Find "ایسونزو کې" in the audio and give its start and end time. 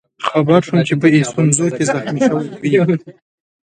1.15-1.83